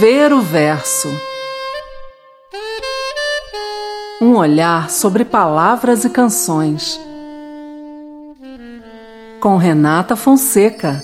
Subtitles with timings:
[0.00, 1.08] Ver o verso.
[4.18, 6.98] Um olhar sobre palavras e canções.
[9.42, 11.02] Com Renata Fonseca.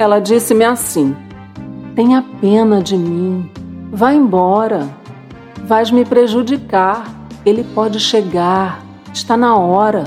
[0.00, 1.14] Ela disse-me assim:
[1.94, 3.48] Tenha pena de mim,
[3.92, 4.92] vá embora,
[5.64, 7.04] vais me prejudicar,
[7.46, 8.81] ele pode chegar,
[9.12, 10.04] está na hora.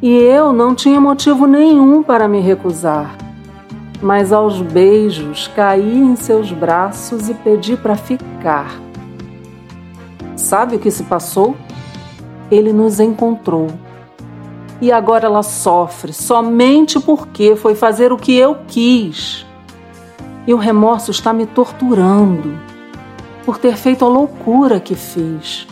[0.00, 3.16] E eu não tinha motivo nenhum para me recusar.
[4.00, 8.80] Mas aos beijos caí em seus braços e pedi para ficar.
[10.36, 11.56] Sabe o que se passou?
[12.50, 13.68] Ele nos encontrou.
[14.80, 19.46] E agora ela sofre somente porque foi fazer o que eu quis.
[20.46, 22.58] E o remorso está me torturando
[23.44, 25.66] por ter feito a loucura que fiz.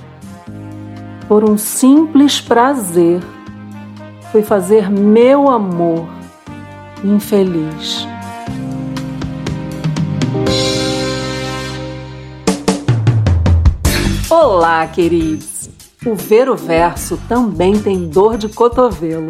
[1.29, 3.21] Por um simples prazer
[4.31, 6.07] foi fazer meu amor
[7.03, 8.07] infeliz.
[14.29, 15.71] Olá, queridos!
[16.05, 19.29] O Ver o Verso também tem dor de cotovelo.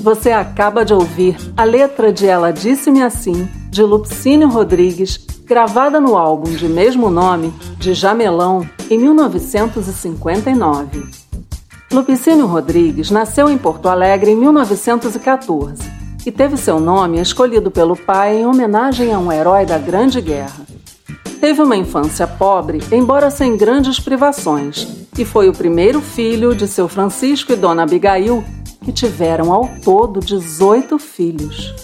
[0.00, 6.16] Você acaba de ouvir a letra de Ela Disse-me Assim, de Lupicínio Rodrigues, gravada no
[6.16, 11.27] álbum de mesmo nome, de Jamelão, em 1959.
[11.90, 15.82] Lupicínio Rodrigues nasceu em Porto Alegre em 1914
[16.26, 20.66] e teve seu nome escolhido pelo pai em homenagem a um herói da Grande Guerra.
[21.40, 24.86] Teve uma infância pobre, embora sem grandes privações,
[25.16, 28.44] e foi o primeiro filho de seu Francisco e Dona Abigail,
[28.84, 31.74] que tiveram ao todo 18 filhos.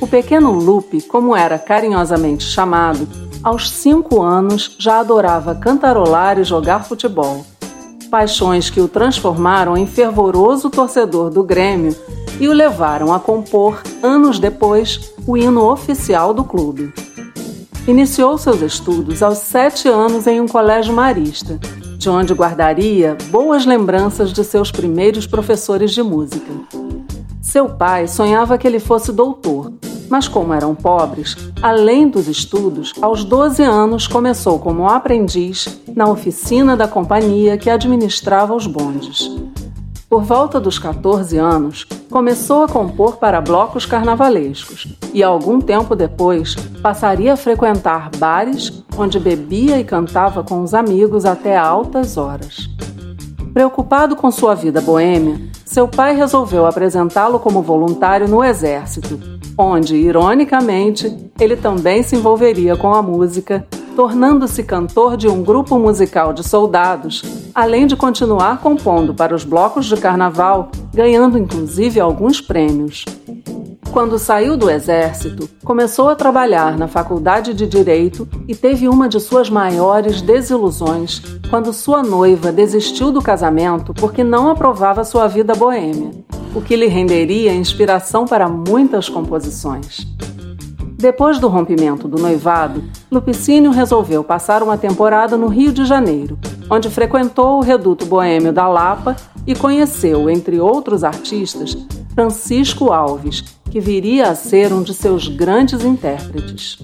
[0.00, 3.06] O pequeno Lupe, como era carinhosamente chamado,
[3.40, 7.44] aos cinco anos já adorava cantarolar e jogar futebol
[8.14, 11.96] paixões que o transformaram em fervoroso torcedor do Grêmio
[12.38, 16.94] e o levaram a compor, anos depois, o hino oficial do clube.
[17.88, 21.58] Iniciou seus estudos aos sete anos em um colégio marista,
[21.98, 26.52] de onde guardaria boas lembranças de seus primeiros professores de música.
[27.42, 29.72] Seu pai sonhava que ele fosse doutor,
[30.08, 36.76] mas como eram pobres, além dos estudos, aos 12 anos começou como aprendiz na oficina
[36.76, 39.30] da companhia que administrava os bondes.
[40.08, 46.54] Por volta dos 14 anos, começou a compor para blocos carnavalescos e, algum tempo depois,
[46.80, 52.68] passaria a frequentar bares onde bebia e cantava com os amigos até altas horas.
[53.52, 59.18] Preocupado com sua vida boêmia, seu pai resolveu apresentá-lo como voluntário no Exército
[59.56, 66.32] onde, ironicamente, ele também se envolveria com a música, tornando-se cantor de um grupo musical
[66.32, 67.22] de soldados,
[67.54, 73.04] além de continuar compondo para os blocos de carnaval, ganhando inclusive alguns prêmios.
[73.92, 79.20] Quando saiu do exército, começou a trabalhar na faculdade de Direito e teve uma de
[79.20, 86.10] suas maiores desilusões quando sua noiva desistiu do casamento porque não aprovava sua vida boêmia
[86.54, 90.06] o que lhe renderia inspiração para muitas composições.
[90.96, 96.38] Depois do rompimento do noivado, Lupicínio resolveu passar uma temporada no Rio de Janeiro,
[96.70, 99.16] onde frequentou o reduto boêmio da Lapa
[99.46, 101.76] e conheceu, entre outros artistas,
[102.14, 106.78] Francisco Alves, que viria a ser um de seus grandes intérpretes.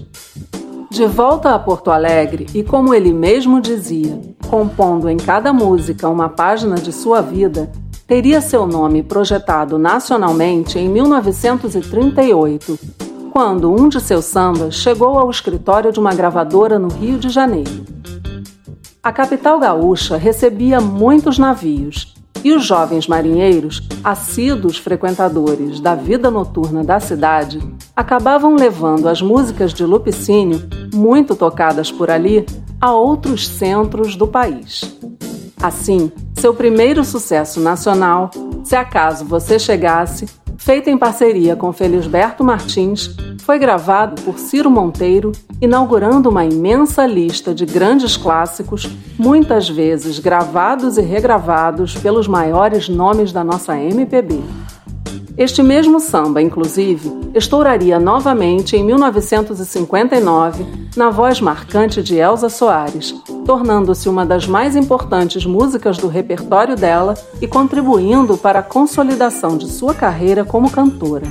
[0.89, 6.27] De volta a Porto Alegre, e como ele mesmo dizia, compondo em cada música uma
[6.27, 7.71] página de sua vida,
[8.11, 12.77] teria seu nome projetado nacionalmente em 1938,
[13.31, 17.71] quando um de seus sambas chegou ao escritório de uma gravadora no Rio de Janeiro.
[19.01, 22.13] A capital gaúcha recebia muitos navios
[22.43, 27.61] e os jovens marinheiros, assíduos frequentadores da vida noturna da cidade,
[27.95, 30.61] acabavam levando as músicas de Lupicínio,
[30.93, 32.45] muito tocadas por ali,
[32.81, 34.99] a outros centros do país.
[35.63, 36.11] Assim,
[36.41, 38.31] seu primeiro sucesso nacional,
[38.63, 40.25] Se Acaso Você Chegasse,
[40.57, 47.53] feito em parceria com Felisberto Martins, foi gravado por Ciro Monteiro, inaugurando uma imensa lista
[47.53, 48.89] de grandes clássicos,
[49.19, 54.41] muitas vezes gravados e regravados pelos maiores nomes da nossa MPB.
[55.37, 64.09] Este mesmo samba, inclusive, estouraria novamente em 1959 na voz marcante de Elza Soares, tornando-se
[64.09, 69.93] uma das mais importantes músicas do repertório dela e contribuindo para a consolidação de sua
[69.93, 71.27] carreira como cantora.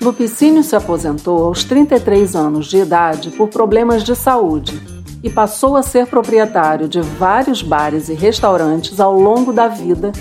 [0.00, 4.80] Lupicínio se aposentou aos 33 anos de idade por problemas de saúde
[5.22, 10.12] e passou a ser proprietário de vários bares e restaurantes ao longo da vida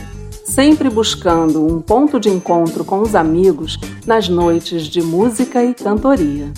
[0.62, 6.52] sempre buscando um ponto de encontro com os amigos nas noites de música e cantoria.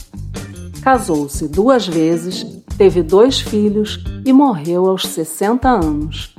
[0.81, 2.43] Casou-se duas vezes,
[2.75, 6.33] teve dois filhos e morreu aos 60 anos.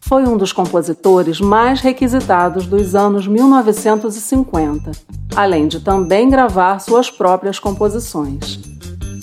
[0.00, 4.90] Foi um dos compositores mais requisitados dos anos 1950,
[5.36, 8.58] além de também gravar suas próprias composições.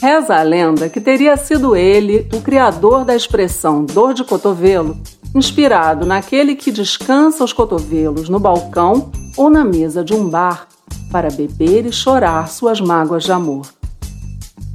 [0.02, 4.96] Reza a lenda que teria sido ele o criador da expressão dor de cotovelo,
[5.34, 10.68] inspirado naquele que descansa os cotovelos no balcão ou na mesa de um bar
[11.12, 13.66] para beber e chorar suas mágoas de amor.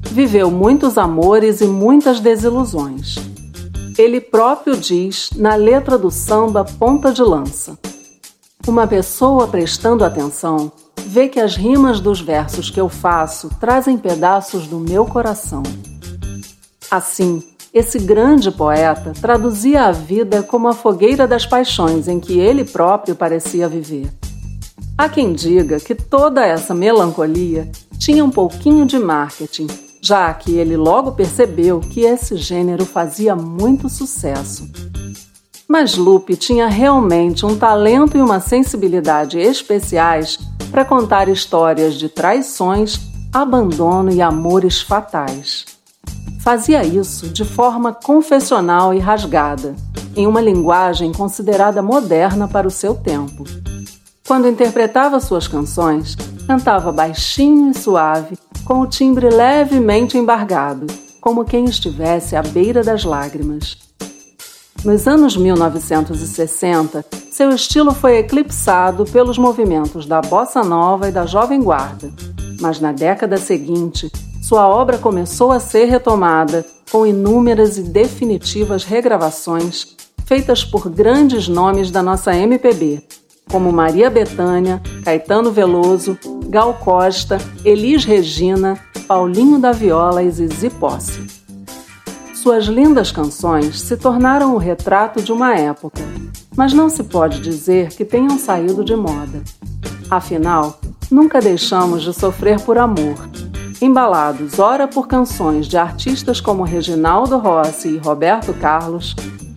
[0.03, 3.17] Viveu muitos amores e muitas desilusões.
[3.99, 7.79] Ele próprio diz na letra do samba Ponta de Lança:
[8.67, 10.73] Uma pessoa prestando atenção
[11.07, 15.63] vê que as rimas dos versos que eu faço trazem pedaços do meu coração.
[16.91, 22.65] Assim, esse grande poeta traduzia a vida como a fogueira das paixões em que ele
[22.65, 24.13] próprio parecia viver.
[24.99, 29.69] Há quem diga que toda essa melancolia tinha um pouquinho de marketing,
[30.03, 34.71] já que ele logo percebeu que esse gênero fazia muito sucesso.
[35.67, 40.39] Mas Lupe tinha realmente um talento e uma sensibilidade especiais
[40.71, 43.01] para contar histórias de traições,
[43.33, 45.72] abandono e amores fatais.
[46.43, 49.77] Fazia isso de forma confessional e rasgada,
[50.17, 53.44] em uma linguagem considerada moderna para o seu tempo.
[54.27, 60.89] Quando interpretava suas canções, cantava baixinho e suave, com o timbre levemente embargado,
[61.21, 63.79] como quem estivesse à beira das lágrimas.
[64.85, 71.62] Nos anos 1960, seu estilo foi eclipsado pelos movimentos da bossa nova e da jovem
[71.62, 72.12] guarda,
[72.61, 74.11] mas na década seguinte,
[74.53, 79.97] sua obra começou a ser retomada com inúmeras e definitivas regravações
[80.27, 83.03] feitas por grandes nomes da nossa MPB,
[83.51, 86.19] como Maria Bethânia, Caetano Veloso,
[86.49, 88.79] Gal Costa, Elis Regina,
[89.09, 91.27] Paulinho da Viola e Zizi Posse.
[92.35, 96.03] Suas lindas canções se tornaram o retrato de uma época,
[96.55, 99.43] mas não se pode dizer que tenham saído de moda.
[100.11, 100.79] Afinal,
[101.11, 103.17] nunca deixamos de sofrer por amor,
[103.84, 109.17] embalados ora por canções de artistas como Reginaldo Rossi e Roberto Carlos,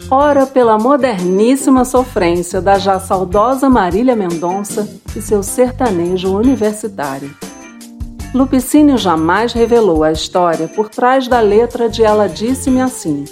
[0.09, 7.33] ora pela moderníssima sofrência da já saudosa Marília Mendonça e seu sertanejo universitário.
[8.33, 13.25] Lupicínio jamais revelou a história por trás da letra de Ela Disse-me Assim,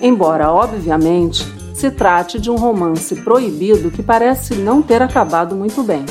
[0.00, 1.44] embora, obviamente,
[1.74, 6.04] se trate de um romance proibido que parece não ter acabado muito bem.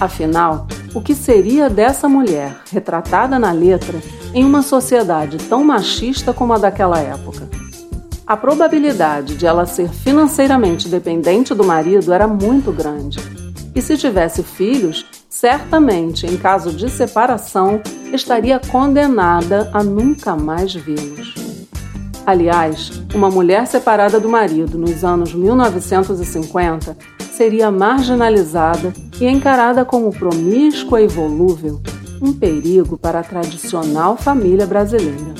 [0.00, 3.98] Afinal, o que seria dessa mulher, retratada na letra,
[4.34, 7.48] em uma sociedade tão machista como a daquela época?
[8.26, 13.18] A probabilidade de ela ser financeiramente dependente do marido era muito grande.
[13.74, 17.80] E se tivesse filhos, certamente, em caso de separação,
[18.12, 21.34] estaria condenada a nunca mais vê-los.
[22.24, 26.96] Aliás, uma mulher separada do marido nos anos 1950
[27.42, 31.80] seria marginalizada e encarada como promíscua e volúvel,
[32.20, 35.34] um perigo para a tradicional família brasileira.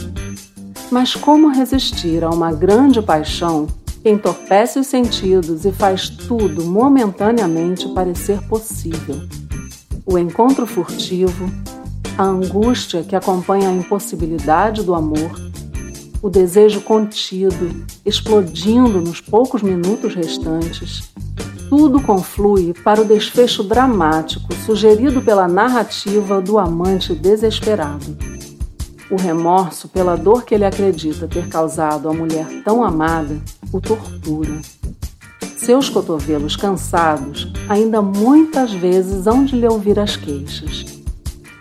[0.90, 3.68] Mas como resistir a uma grande paixão
[4.02, 9.22] que entorpece os sentidos e faz tudo momentaneamente parecer possível?
[10.04, 11.48] o encontro furtivo,
[12.18, 15.40] a angústia que acompanha a impossibilidade do amor,
[16.20, 21.12] o desejo contido explodindo nos poucos minutos restantes,
[21.72, 28.14] tudo conflui para o desfecho dramático sugerido pela narrativa do amante desesperado.
[29.10, 33.40] O remorso pela dor que ele acredita ter causado à mulher tão amada
[33.72, 34.60] o tortura.
[35.56, 40.84] Seus cotovelos cansados ainda muitas vezes hão de lhe ouvir as queixas,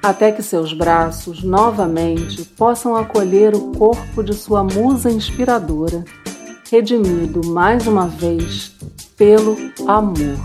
[0.03, 6.03] até que seus braços novamente possam acolher o corpo de sua musa inspiradora,
[6.69, 8.80] redimido mais uma vez
[9.21, 10.39] pelo amor.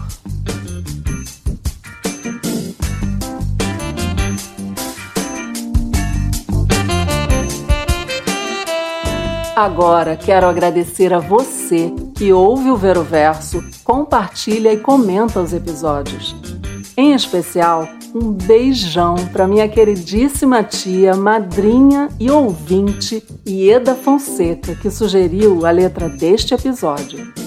[9.56, 16.36] Agora quero agradecer a você que ouve o Veroverso, compartilha e comenta os episódios.
[16.98, 25.64] Em especial, um beijão para minha queridíssima tia, madrinha e ouvinte Ieda Fonseca, que sugeriu
[25.64, 27.45] a letra deste episódio.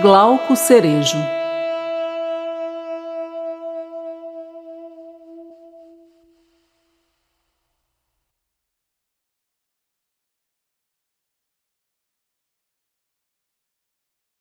[0.00, 1.18] Glauco Cerejo.